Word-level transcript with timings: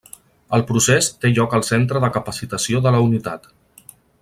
El 0.57 0.63
procés 0.69 1.09
té 1.25 1.31
lloc 1.35 1.53
al 1.59 1.67
centre 1.67 2.03
de 2.07 2.11
capacitació 2.17 2.83
de 2.87 2.95
la 2.97 3.03
unitat. 3.11 3.47